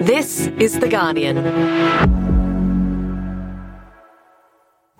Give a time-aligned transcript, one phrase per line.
[0.00, 1.38] This is The Guardian.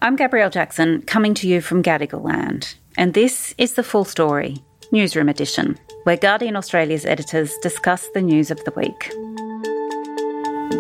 [0.01, 4.57] I'm Gabrielle Jackson, coming to you from Gadigal land, and this is the full story,
[4.93, 9.11] Newsroom Edition, where Guardian Australia's editors discuss the news of the week.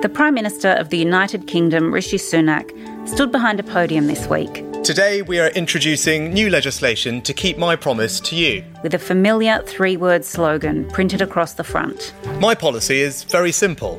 [0.00, 2.70] The Prime Minister of the United Kingdom, Rishi Sunak,
[3.08, 7.74] stood behind a podium this week Today, we are introducing new legislation to keep my
[7.74, 8.62] promise to you.
[8.82, 12.12] with a familiar three word slogan printed across the front.
[12.38, 13.96] My policy is very simple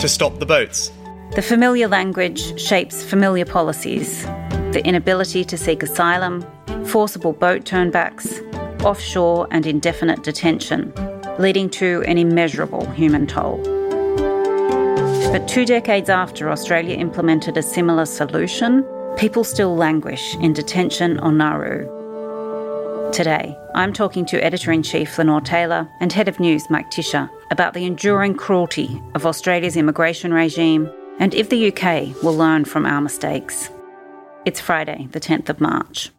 [0.00, 0.90] to stop the boats.
[1.36, 4.24] The familiar language shapes familiar policies
[4.72, 6.44] the inability to seek asylum,
[6.86, 8.40] forcible boat turnbacks,
[8.82, 10.92] offshore and indefinite detention,
[11.38, 13.62] leading to an immeasurable human toll.
[15.30, 18.84] But two decades after Australia implemented a similar solution,
[19.18, 21.86] people still languish in detention on Nauru.
[23.12, 27.28] Today, I'm talking to Editor in Chief Lenore Taylor and Head of News Mike Ticher
[27.50, 32.86] about the enduring cruelty of Australia's immigration regime and if the UK will learn from
[32.86, 33.70] our mistakes.
[34.44, 36.12] It's Friday, the 10th of March.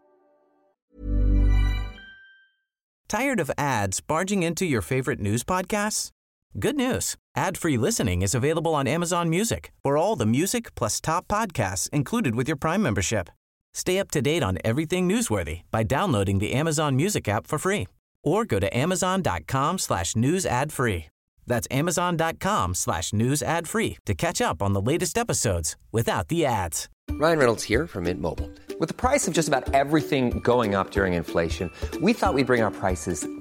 [3.07, 6.11] Tired of ads barging into your favorite news podcasts?
[6.57, 7.15] Good news.
[7.35, 12.33] Ad-free listening is available on Amazon Music for all the music plus top podcasts included
[12.35, 13.29] with your Prime membership.
[13.73, 17.87] Stay up to date on everything newsworthy by downloading the Amazon Music app for free
[18.23, 21.05] or go to amazon.com slash news ad free.
[21.45, 26.45] That's amazon.com slash news ad free to catch up on the latest episodes without the
[26.45, 26.89] ads.
[27.11, 28.49] Ryan Reynolds here from Mint Mobile.
[28.79, 32.61] With the price of just about everything going up during inflation, we thought we'd bring
[32.61, 33.27] our prices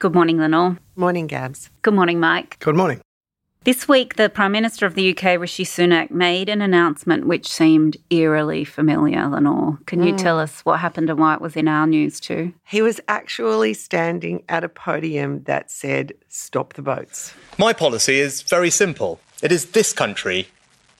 [0.00, 0.78] Good morning, Lenore.
[0.96, 1.70] Morning, Gabs.
[1.82, 2.58] Good morning, Mike.
[2.58, 3.00] Good morning.
[3.62, 7.96] This week, the Prime Minister of the UK, Rishi Sunak, made an announcement which seemed
[8.10, 9.78] eerily familiar, Lenore.
[9.86, 10.18] Can you mm.
[10.18, 12.52] tell us what happened and why it was in our news too?
[12.64, 17.32] He was actually standing at a podium that said, Stop the boats.
[17.56, 20.48] My policy is very simple it is this country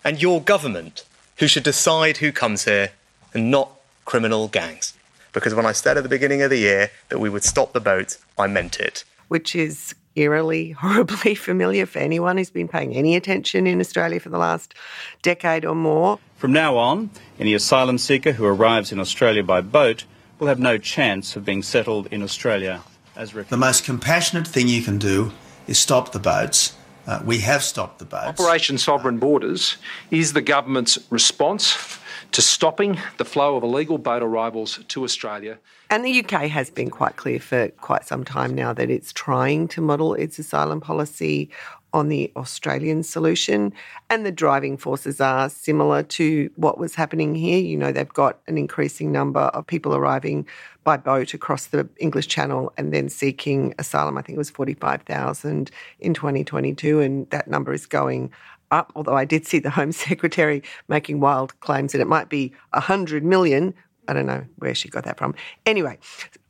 [0.05, 1.05] and your government
[1.39, 2.91] who should decide who comes here
[3.35, 3.71] and not
[4.05, 4.95] criminal gangs.
[5.35, 7.81] Because when I said at the beginning of the year that we would stop the
[7.81, 9.05] boats, I meant it.
[9.29, 14.31] Which is eerily, horribly familiar for anyone who's been paying any attention in Australia for
[14.31, 14.75] the last
[15.21, 16.19] decade or more.
[16.37, 20.05] From now on, any asylum seeker who arrives in Australia by boat
[20.39, 22.83] will have no chance of being settled in Australia
[23.17, 25.33] as The most compassionate thing you can do
[25.67, 26.75] is stop the boats.
[27.07, 28.41] Uh, we have stopped the boats.
[28.41, 29.77] Operation Sovereign Borders
[30.11, 32.01] is the government's response
[32.35, 35.57] to stopping the flow of illegal boat arrivals to Australia.
[35.89, 39.69] And the UK has been quite clear for quite some time now that it's trying
[39.69, 41.49] to model its asylum policy
[41.93, 43.73] on the Australian solution.
[44.11, 47.61] And the driving forces are similar to what was happening here.
[47.61, 50.45] You know, they've got an increasing number of people arriving
[50.83, 54.19] by boat across the English Channel and then seeking asylum.
[54.19, 55.71] I think it was 45,000
[56.01, 58.33] in 2022, and that number is going
[58.75, 58.93] up.
[58.95, 63.25] Although I did see the Home Secretary making wild claims that it might be 100
[63.25, 63.75] million.
[64.07, 65.35] I don't know where she got that from.
[65.65, 65.99] Anyway,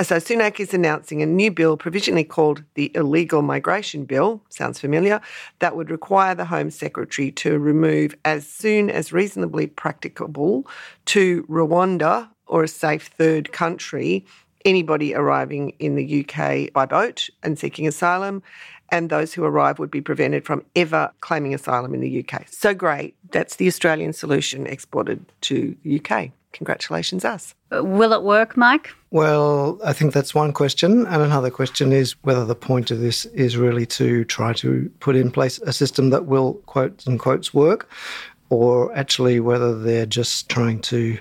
[0.03, 4.43] so Sunak is announcing a new bill provisionally called the Illegal Migration Bill.
[4.49, 5.21] Sounds familiar.
[5.61, 10.67] That would require the Home Secretary to remove, as soon as reasonably practicable,
[11.07, 14.27] to Rwanda or a safe third country
[14.65, 18.43] anybody arriving in the UK by boat and seeking asylum,
[18.91, 22.47] and those who arrive would be prevented from ever claiming asylum in the UK.
[22.49, 23.15] So great.
[23.31, 26.31] That's the Australian solution exported to the UK.
[26.53, 27.55] Congratulations, us.
[27.75, 28.95] Uh, Will it work, Mike?
[29.11, 31.05] Well, I think that's one question.
[31.07, 35.17] And another question is whether the point of this is really to try to put
[35.17, 37.89] in place a system that will, quotes and quotes, work,
[38.55, 41.19] or actually whether they're just trying to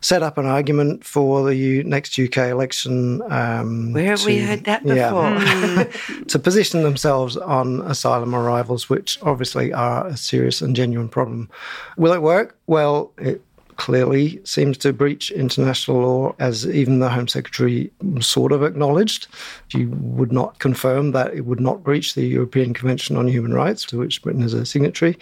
[0.00, 3.22] set up an argument for the U- next UK election.
[3.30, 6.24] Um, Where have we heard that yeah, before?
[6.28, 11.48] to position themselves on asylum arrivals, which obviously are a serious and genuine problem.
[11.96, 12.58] Will it work?
[12.66, 13.42] Well, it
[13.76, 19.26] clearly seems to breach international law, as even the Home Secretary sort of acknowledged.
[19.68, 23.84] She would not confirm that it would not breach the European Convention on Human Rights,
[23.86, 25.18] to which Britain is a signatory.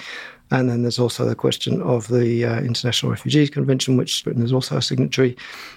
[0.52, 4.52] And then there's also the question of the uh, International Refugees Convention, which Britain is
[4.52, 5.34] also a signatory.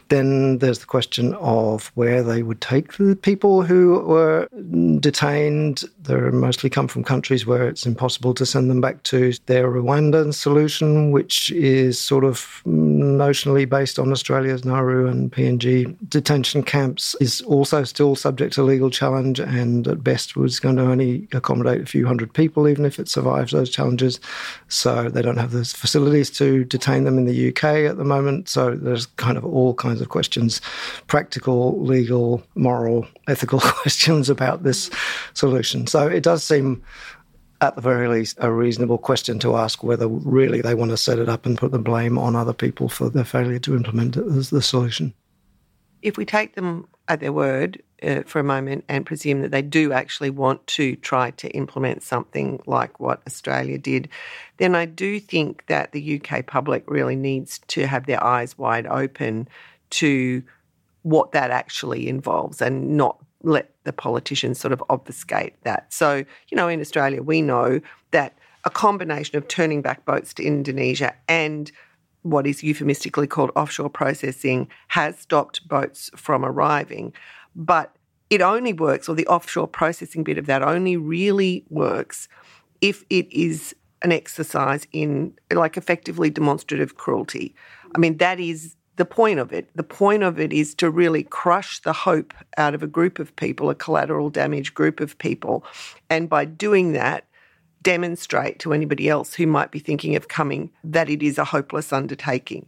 [0.09, 4.49] Then there's the question of where they would take the people who were
[4.99, 5.85] detained.
[6.01, 9.31] They mostly come from countries where it's impossible to send them back to.
[9.45, 16.63] Their Rwandan solution, which is sort of notionally based on Australia's Nauru and PNG detention
[16.63, 21.29] camps, is also still subject to legal challenge and at best was going to only
[21.31, 24.19] accommodate a few hundred people, even if it survives those challenges.
[24.67, 28.49] So they don't have the facilities to detain them in the UK at the moment.
[28.49, 30.59] So there's kind of all kinds of questions
[31.07, 34.89] practical, legal, moral, ethical questions about this
[35.33, 35.87] solution.
[35.87, 36.83] So it does seem
[37.61, 41.19] at the very least, a reasonable question to ask whether really they want to set
[41.19, 44.25] it up and put the blame on other people for their failure to implement it
[44.27, 45.13] as the solution.
[46.01, 49.61] If we take them at their word uh, for a moment and presume that they
[49.61, 54.09] do actually want to try to implement something like what Australia did,
[54.57, 58.87] then I do think that the UK public really needs to have their eyes wide
[58.87, 59.47] open
[59.91, 60.43] to
[61.03, 65.93] what that actually involves and not let the politicians sort of obfuscate that.
[65.93, 67.79] So, you know, in Australia, we know
[68.11, 71.71] that a combination of turning back boats to Indonesia and
[72.25, 77.13] what is euphemistically called offshore processing has stopped boats from arriving.
[77.55, 77.95] But
[78.31, 82.27] it only works, or the offshore processing bit of that only really works
[82.81, 87.53] if it is an exercise in like effectively demonstrative cruelty.
[87.95, 89.69] I mean, that is the point of it.
[89.75, 93.35] The point of it is to really crush the hope out of a group of
[93.35, 95.63] people, a collateral damage group of people.
[96.09, 97.25] And by doing that,
[97.85, 101.93] demonstrate to anybody else who might be thinking of coming that it is a hopeless
[101.93, 102.65] undertaking.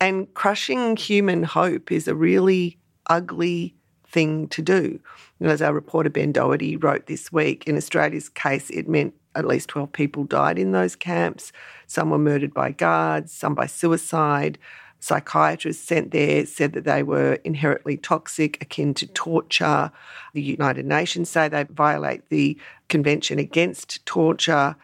[0.00, 3.74] And crushing human hope is a really ugly
[4.08, 4.98] thing to do.
[5.38, 9.46] And as our reporter Ben Doherty wrote this week, in Australia's case, it meant at
[9.46, 11.52] least 12 people died in those camps.
[11.86, 14.58] Some were murdered by guards, some by suicide.
[15.04, 19.92] Psychiatrists sent there said that they were inherently toxic, akin to torture.
[20.32, 22.56] The United Nations say they violate the
[22.88, 24.76] Convention Against Torture.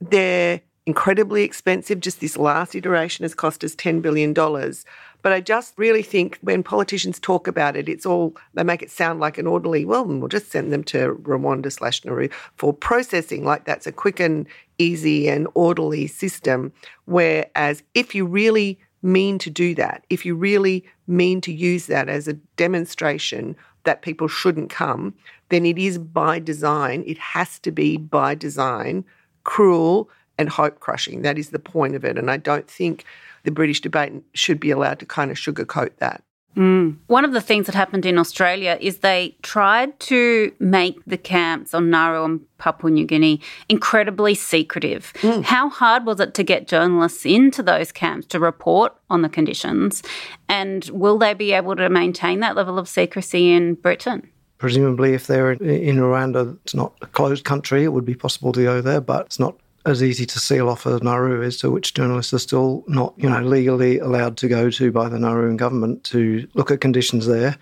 [0.00, 2.00] They're incredibly expensive.
[2.00, 4.32] Just this last iteration has cost us $10 billion.
[4.32, 8.90] But I just really think when politicians talk about it, it's all, they make it
[8.90, 13.44] sound like an orderly, well, we'll just send them to Rwanda slash Nauru for processing,
[13.44, 14.46] like that's a quick and
[14.78, 16.72] easy and orderly system.
[17.04, 22.08] Whereas if you really mean to do that, if you really mean to use that
[22.08, 25.14] as a demonstration that people shouldn't come,
[25.48, 29.04] then it is by design, it has to be by design,
[29.44, 31.22] cruel and hope crushing.
[31.22, 32.18] That is the point of it.
[32.18, 33.04] And I don't think
[33.44, 36.22] the British debate should be allowed to kind of sugarcoat that.
[36.56, 36.96] Mm.
[37.06, 41.74] One of the things that happened in Australia is they tried to make the camps
[41.74, 45.12] on Nauru and Papua New Guinea incredibly secretive.
[45.16, 45.44] Mm.
[45.44, 50.02] How hard was it to get journalists into those camps to report on the conditions?
[50.48, 54.30] And will they be able to maintain that level of secrecy in Britain?
[54.58, 58.62] Presumably, if they're in Rwanda, it's not a closed country, it would be possible to
[58.62, 59.54] go there, but it's not
[59.86, 63.30] as easy to seal off as Nauru is, to which journalists are still not, you
[63.30, 67.56] know, legally allowed to go to by the Nauruan government to look at conditions there.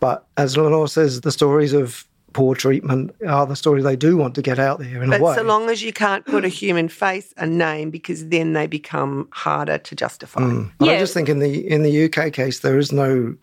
[0.00, 4.34] But as Lenore says, the stories of poor treatment are the stories they do want
[4.34, 5.34] to get out there in but a way.
[5.34, 9.28] so long as you can't put a human face, a name, because then they become
[9.32, 10.40] harder to justify.
[10.40, 10.70] Mm.
[10.80, 10.92] Yeah.
[10.92, 13.34] I just think in the in the UK case, there is no,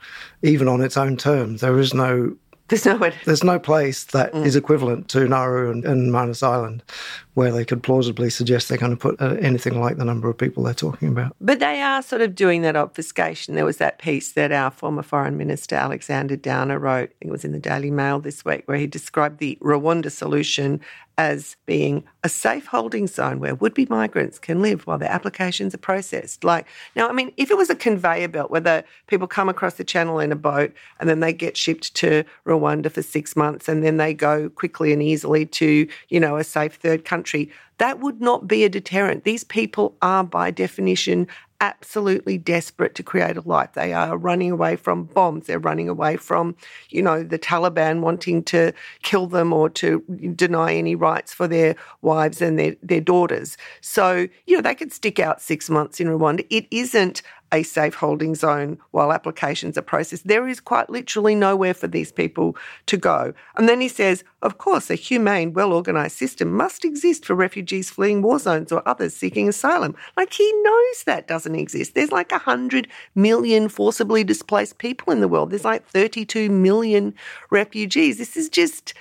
[0.42, 2.36] even on its own terms, there is no
[2.72, 4.46] there's no There's no place that mm.
[4.46, 6.84] is equivalent to Nauru and, and Manus Island
[7.34, 10.38] where they could plausibly suggest they're going to put uh, anything like the number of
[10.38, 11.36] people they're talking about.
[11.40, 13.56] But they are sort of doing that obfuscation.
[13.56, 17.52] There was that piece that our former Foreign Minister Alexander Downer wrote, it was in
[17.54, 20.82] the Daily Mail this week, where he described the Rwanda solution
[21.18, 25.74] as being a safe holding zone where would be migrants can live while their applications
[25.76, 26.44] are processed.
[26.44, 26.66] Like,
[26.96, 29.84] now, I mean, if it was a conveyor belt where the people come across the
[29.84, 33.84] channel in a boat and then they get shipped to Rwanda for six months and
[33.84, 38.00] then they go quickly and easily to, you know, a safe third country country, that
[38.00, 39.24] would not be a deterrent.
[39.24, 41.28] These people are, by definition,
[41.60, 43.74] absolutely desperate to create a life.
[43.74, 45.46] They are running away from bombs.
[45.46, 46.56] They're running away from,
[46.90, 48.74] you know, the Taliban wanting to
[49.04, 50.00] kill them or to
[50.36, 53.58] deny any rights for their wives and their, their daughters.
[53.82, 56.46] So, you know, they could stick out six months in Rwanda.
[56.50, 60.28] It isn't a safe holding zone while applications are processed.
[60.28, 62.56] There is quite literally nowhere for these people
[62.86, 63.34] to go.
[63.56, 67.90] And then he says, of course, a humane, well organised system must exist for refugees
[67.90, 69.96] fleeing war zones or others seeking asylum.
[70.16, 71.94] Like he knows that doesn't exist.
[71.94, 77.14] There's like 100 million forcibly displaced people in the world, there's like 32 million
[77.50, 78.18] refugees.
[78.18, 78.94] This is just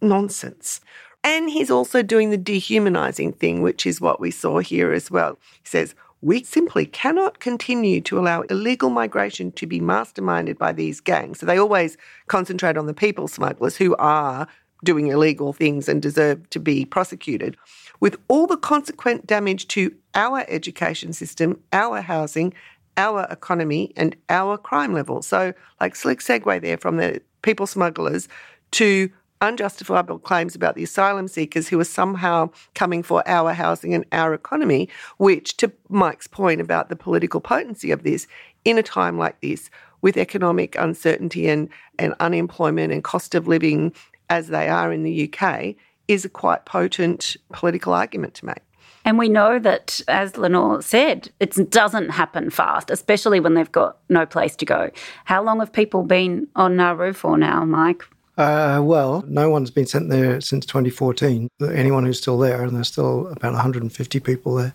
[0.00, 0.80] nonsense.
[1.24, 5.38] And he's also doing the dehumanizing thing, which is what we saw here as well.
[5.62, 11.00] He says, we simply cannot continue to allow illegal migration to be masterminded by these
[11.00, 11.40] gangs.
[11.40, 11.96] So they always
[12.26, 14.48] concentrate on the people smugglers who are
[14.84, 17.56] doing illegal things and deserve to be prosecuted.
[18.00, 22.52] With all the consequent damage to our education system, our housing,
[22.96, 25.22] our economy, and our crime level.
[25.22, 28.28] So, like, slick segue there from the people smugglers
[28.72, 34.04] to unjustifiable claims about the asylum seekers who are somehow coming for our housing and
[34.12, 34.88] our economy,
[35.18, 38.26] which, to Mike's point about the political potency of this,
[38.64, 39.70] in a time like this,
[40.02, 43.92] with economic uncertainty and, and unemployment and cost of living
[44.28, 45.74] as they are in the UK,
[46.08, 48.62] is a quite potent political argument to make.
[49.04, 53.98] And we know that, as Lenore said, it doesn't happen fast, especially when they've got
[54.08, 54.90] no place to go.
[55.24, 58.02] How long have people been on Nauru for now, Mike?
[58.36, 61.48] Uh, well, no one's been sent there since 2014.
[61.72, 64.74] Anyone who's still there, and there's still about 150 people there,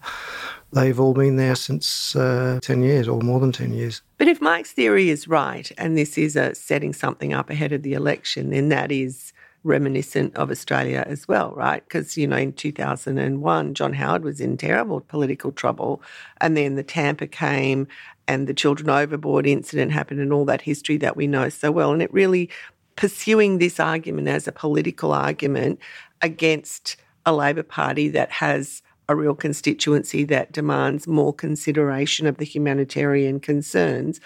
[0.74, 4.02] they've all been there since uh, 10 years or more than 10 years.
[4.18, 7.84] But if Mike's theory is right, and this is a setting something up ahead of
[7.84, 9.32] the election, then that is
[9.64, 11.84] reminiscent of Australia as well, right?
[11.84, 16.02] Because, you know, in 2001, John Howard was in terrible political trouble.
[16.40, 17.88] And then the Tampa came
[18.28, 21.92] and the Children Overboard incident happened and all that history that we know so well.
[21.92, 22.50] And it really
[22.96, 25.80] pursuing this argument as a political argument
[26.22, 32.46] against a Labor Party that has a real constituency that demands more consideration of the
[32.46, 34.22] humanitarian concerns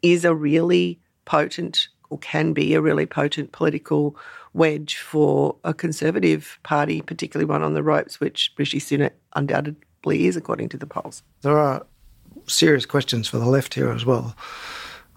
[0.00, 4.16] is a really potent or can be a really potent political
[4.54, 10.36] wedge for a Conservative party, particularly one on the ropes, which Rishi Sunak undoubtedly is,
[10.36, 11.22] according to the polls.
[11.40, 11.86] There are
[12.46, 14.36] serious questions for the left here as well.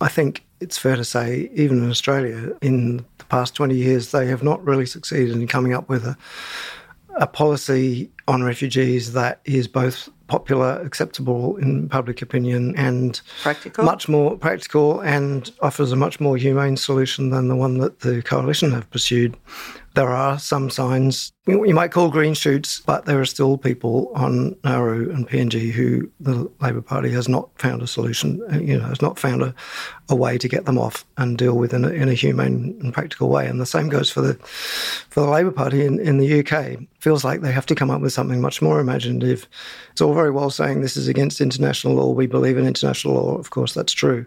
[0.02, 4.28] I think it's fair to say, even in Australia, in the past 20 years, they
[4.28, 6.18] have not really succeeded in coming up with a,
[7.18, 13.86] a policy on refugees that is both popular, acceptable in public opinion, and practical.
[13.86, 18.22] much more practical and offers a much more humane solution than the one that the
[18.24, 19.38] coalition have pursued.
[19.96, 24.58] There are some signs you might call green shoots, but there are still people on
[24.66, 28.42] Nauru and PNG who the Labor Party has not found a solution.
[28.52, 29.56] Uh, you know, has not found a,
[30.10, 32.94] a way to get them off and deal with in a, in a humane and
[32.94, 33.48] practical way.
[33.48, 34.34] And the same goes for the
[35.10, 36.80] for the Labor Party in, in the UK.
[37.00, 39.48] Feels like they have to come up with something much more imaginative.
[39.92, 42.12] It's all very well saying this is against international law.
[42.12, 43.38] We believe in international law.
[43.38, 44.26] Of course, that's true,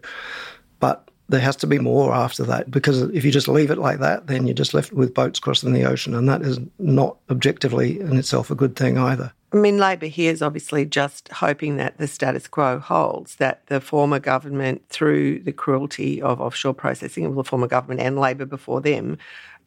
[0.80, 3.98] but there has to be more after that because if you just leave it like
[4.00, 8.00] that, then you're just left with boats crossing the ocean, and that is not objectively
[8.00, 9.32] in itself a good thing either.
[9.52, 13.80] I mean, Labor here is obviously just hoping that the status quo holds, that the
[13.80, 18.80] former government, through the cruelty of offshore processing of the former government and Labor before
[18.80, 19.16] them,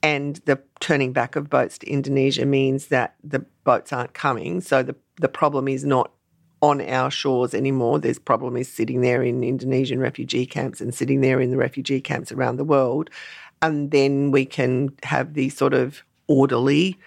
[0.04, 4.62] and the turning back of boats to Indonesia means that the boats aren't coming.
[4.62, 6.12] So the, the problem is not
[6.62, 8.00] on our shores anymore.
[8.00, 12.02] There's problem is sitting there in Indonesian refugee camps and sitting there in the refugee
[12.02, 13.10] camps around the world.
[13.62, 16.98] And then we can have the sort of orderly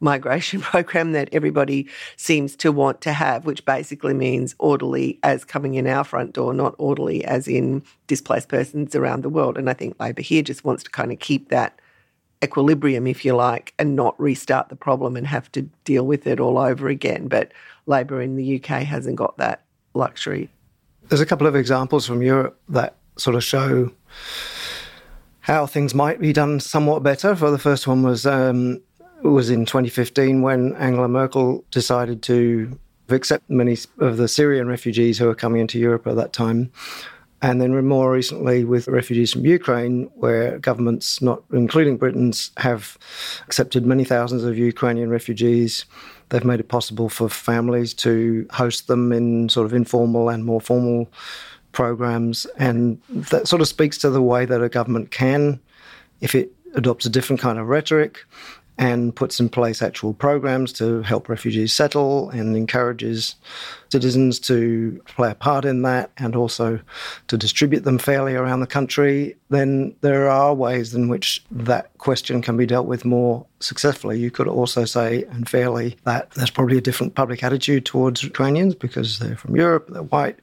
[0.00, 5.74] migration program that everybody seems to want to have, which basically means orderly as coming
[5.74, 9.56] in our front door, not orderly as in displaced persons around the world.
[9.56, 11.80] And I think Labor here just wants to kind of keep that
[12.42, 16.38] equilibrium, if you like, and not restart the problem and have to deal with it
[16.38, 17.26] all over again.
[17.26, 17.52] But
[17.86, 19.62] Labor in the UK hasn't got that
[19.94, 20.50] luxury.
[21.08, 23.92] There's a couple of examples from Europe that sort of show
[25.40, 27.36] how things might be done somewhat better.
[27.36, 28.80] For the first one was um,
[29.22, 35.26] was in 2015 when Angela Merkel decided to accept many of the Syrian refugees who
[35.26, 36.72] were coming into Europe at that time.
[37.44, 42.96] And then more recently with refugees from Ukraine, where governments, not including Britain's, have
[43.46, 45.84] accepted many thousands of Ukrainian refugees.
[46.30, 50.58] They've made it possible for families to host them in sort of informal and more
[50.58, 51.12] formal
[51.72, 52.46] programs.
[52.56, 55.60] And that sort of speaks to the way that a government can,
[56.22, 58.20] if it adopts a different kind of rhetoric
[58.76, 63.36] and puts in place actual programs to help refugees settle and encourages
[63.90, 66.80] citizens to play a part in that and also
[67.28, 72.42] to distribute them fairly around the country, then there are ways in which that question
[72.42, 74.18] can be dealt with more successfully.
[74.18, 78.74] You could also say, and fairly, that there's probably a different public attitude towards Ukrainians
[78.74, 80.40] because they're from Europe, they're white,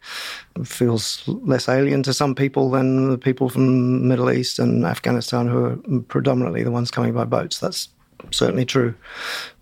[0.56, 3.66] it feels less alien to some people than the people from
[4.00, 7.60] the Middle East and Afghanistan who are predominantly the ones coming by boats.
[7.60, 7.90] That's
[8.32, 8.94] certainly true.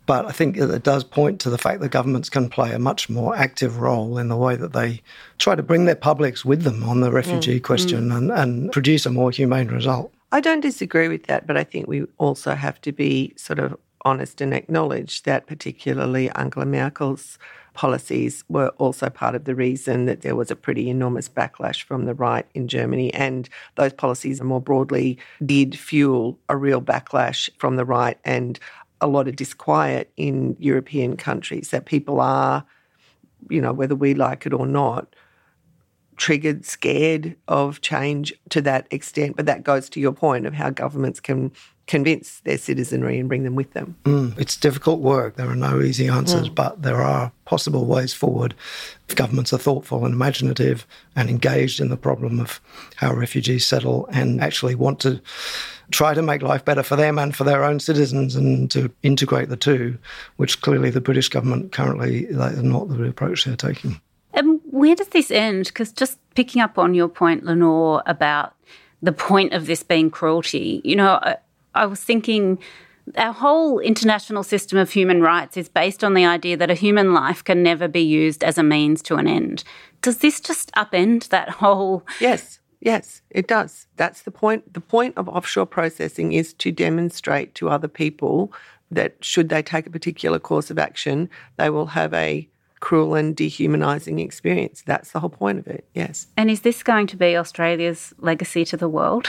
[0.06, 3.12] But I think it does point to the fact that governments can play a much
[3.12, 5.04] more active role in the way that they
[5.38, 7.64] try to bring their publics with them on the refugee mm.
[7.64, 8.18] question mm.
[8.18, 10.12] And, and produce a more humane result.
[10.32, 13.78] I don't disagree with that, but I think we also have to be sort of
[14.04, 17.38] honest and acknowledge that particularly Angela Merkel's
[17.74, 22.06] policies were also part of the reason that there was a pretty enormous backlash from
[22.06, 23.14] the right in Germany.
[23.14, 28.60] And those policies more broadly did fuel a real backlash from the right and
[29.02, 32.66] a lot of disquiet in European countries that people are,
[33.50, 35.16] you know, whether we like it or not,
[36.20, 39.38] triggered, scared of change to that extent.
[39.38, 41.52] But that goes to your point of how governments can
[41.88, 43.96] convince their citizenry and bring them with them.
[44.04, 45.38] Mm, it's difficult work.
[45.38, 46.54] There are no easy answers, mm.
[46.54, 48.54] but there are possible ways forward
[49.08, 50.86] if governments are thoughtful and imaginative
[51.16, 52.62] and engaged in the problem of
[52.98, 55.20] how refugees settle and actually want to
[55.90, 59.50] try to make life better for them and for their own citizens and to integrate
[59.50, 59.98] the two,
[60.36, 64.00] which clearly the British government currently is not the approach they're taking.
[64.72, 65.66] Where does this end?
[65.66, 68.56] Because just picking up on your point, Lenore, about
[69.02, 71.38] the point of this being cruelty, you know, I,
[71.74, 72.60] I was thinking
[73.18, 77.14] our whole international system of human rights is based on the idea that a human
[77.14, 79.64] life can never be used as a means to an end.
[80.04, 82.06] Does this just upend that whole?
[82.20, 83.88] Yes, yes, it does.
[83.96, 84.76] That's the point.
[84.76, 88.54] The point of offshore processing is to demonstrate to other people
[88.92, 92.48] that should they take a particular course of action, they will have a
[92.80, 94.84] cruel and dehumanising experience.
[94.86, 96.28] That's the whole point of it, yes.
[96.38, 99.28] And is this going to be Australia's legacy to the world?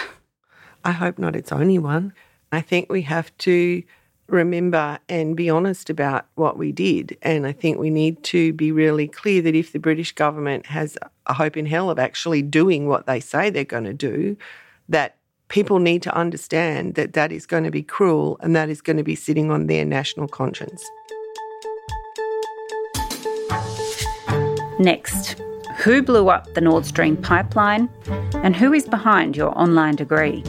[0.84, 2.12] I hope not its only one.
[2.52, 3.82] I think we have to
[4.28, 7.16] remember and be honest about what we did.
[7.22, 10.96] And I think we need to be really clear that if the British government has
[11.26, 14.36] a hope in hell of actually doing what they say they're going to do,
[14.88, 15.16] that
[15.48, 18.96] people need to understand that that is going to be cruel and that is going
[18.96, 20.82] to be sitting on their national conscience.
[24.80, 25.38] Next,
[25.76, 27.90] who blew up the Nord Stream pipeline
[28.32, 30.42] and who is behind your online degree?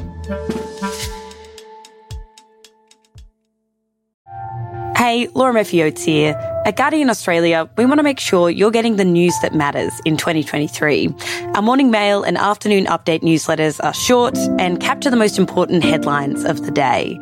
[4.96, 6.34] Hey, Laura Murphy Oates here.
[6.66, 10.16] At Guardian Australia, we want to make sure you're getting the news that matters in
[10.16, 11.14] 2023.
[11.56, 16.46] Our morning mail and afternoon update newsletters are short and capture the most important headlines
[16.46, 17.20] of the day.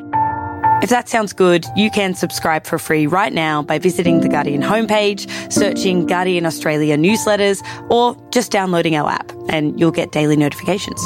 [0.81, 4.61] If that sounds good, you can subscribe for free right now by visiting the Guardian
[4.61, 11.01] homepage, searching Guardian Australia newsletters, or just downloading our app, and you'll get daily notifications.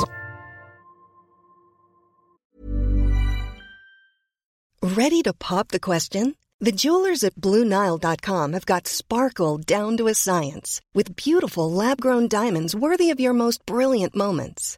[4.83, 6.35] Ready to pop the question?
[6.59, 12.27] The jewelers at BlueNile.com have got sparkle down to a science with beautiful lab grown
[12.27, 14.77] diamonds worthy of your most brilliant moments.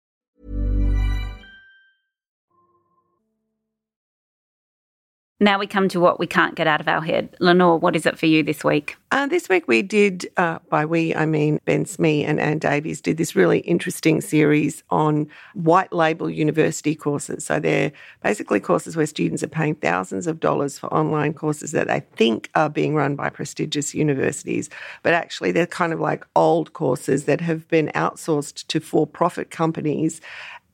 [5.41, 7.35] Now we come to what we can't get out of our head.
[7.39, 8.95] Lenore, what is it for you this week?
[9.11, 13.01] Uh, this week we did, uh, by we I mean Ben Smee and Anne Davies,
[13.01, 17.43] did this really interesting series on white label university courses.
[17.43, 21.87] So they're basically courses where students are paying thousands of dollars for online courses that
[21.87, 24.69] they think are being run by prestigious universities,
[25.01, 29.49] but actually they're kind of like old courses that have been outsourced to for profit
[29.49, 30.21] companies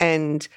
[0.01, 0.49] and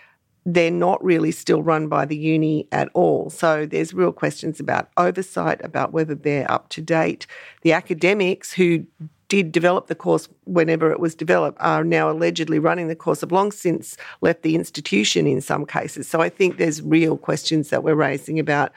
[0.46, 3.30] they're not really still run by the uni at all.
[3.30, 7.26] So there's real questions about oversight, about whether they're up to date.
[7.62, 8.86] The academics who
[9.28, 13.30] did develop the course whenever it was developed are now allegedly running the course have
[13.30, 16.08] long since left the institution in some cases.
[16.08, 18.72] So I think there's real questions that we're raising about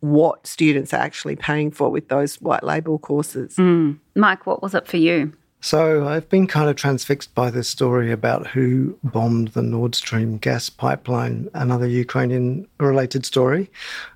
[0.00, 3.56] what students are actually paying for with those white label courses.
[3.56, 3.98] Mm.
[4.14, 5.32] Mike, what was it for you?
[5.60, 10.38] So I've been kind of transfixed by this story about who bombed the Nord Stream
[10.38, 13.68] gas pipeline, another Ukrainian related story.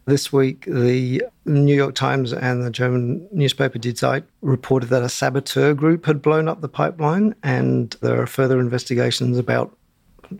[0.05, 5.09] This week, the New York Times and the German newspaper Die Zeit reported that a
[5.09, 9.77] saboteur group had blown up the pipeline, and there are further investigations about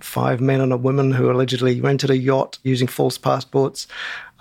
[0.01, 3.87] five men and a woman who allegedly rented a yacht using false passports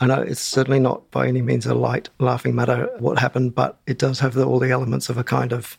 [0.01, 3.77] I know it's certainly not by any means a light, laughing matter what happened, but
[3.85, 5.77] it does have the, all the elements of a kind of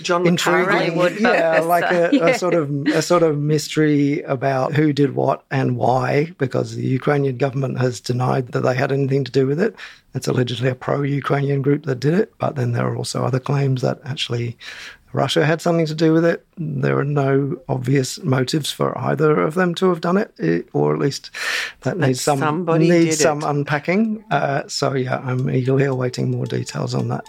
[0.00, 2.28] John intriguing, would yeah, like a, yeah.
[2.28, 6.86] a sort of a sort of mystery about who did what and why, because the
[6.86, 9.76] Ukrainian government has denied that they had anything to do with it.
[10.14, 13.82] It's allegedly a pro-Ukrainian group that did it, but then there are also other claims
[13.82, 14.56] that actually
[15.12, 16.44] Russia had something to do with it.
[16.56, 20.94] There are no obvious motives for either of them to have done it, eh, or
[20.94, 21.30] at least
[21.82, 23.46] that But needs some somebody needs some it.
[23.46, 24.24] unpacking.
[24.30, 27.24] Uh, so yeah, I'm eagerly awaiting more details on that.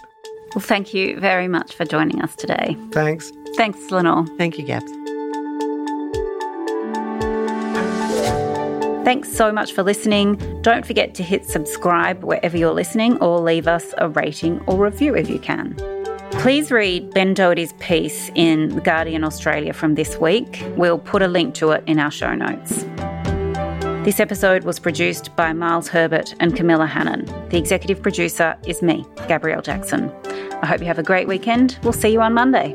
[0.54, 2.76] Well, thank you very much for joining us today.
[2.92, 3.32] Thanks.
[3.56, 4.24] Thanks, Lenore.
[4.38, 4.90] Thank you, Gabs.
[9.04, 10.36] Thanks so much for listening.
[10.62, 15.14] Don't forget to hit subscribe wherever you're listening or leave us a rating or review
[15.14, 15.76] if you can.
[16.38, 20.62] Please read Ben Doherty's piece in The Guardian Australia from this week.
[20.76, 22.84] We'll put a link to it in our show notes.
[24.04, 27.24] This episode was produced by Miles Herbert and Camilla Hannan.
[27.48, 30.12] The executive producer is me, Gabrielle Jackson.
[30.60, 31.78] I hope you have a great weekend.
[31.82, 32.74] We'll see you on Monday.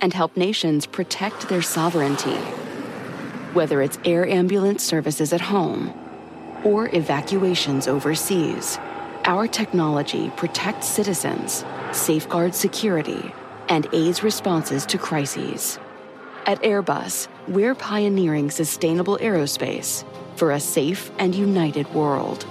[0.00, 2.36] and help nations protect their sovereignty.
[3.52, 5.92] Whether it's air ambulance services at home
[6.64, 8.78] or evacuations overseas,
[9.24, 13.32] our technology protects citizens, safeguards security,
[13.68, 15.78] and aids responses to crises.
[16.46, 20.04] At Airbus, we're pioneering sustainable aerospace
[20.36, 22.46] for a safe and united world.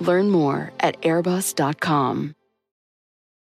[0.00, 2.34] Learn more at airbus.com.